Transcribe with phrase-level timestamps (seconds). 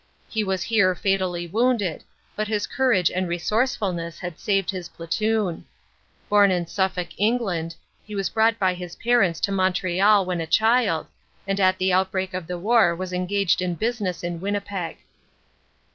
[0.27, 2.03] He was here fatally wounded,
[2.35, 5.63] but his courage and resourcefulness had saved his platoon.
[6.27, 11.05] Born in Suffolk, England, he was brought by his parents to Montreal when a child,
[11.47, 14.97] and at the outbreak of the war was engaged in business in Winnipeg.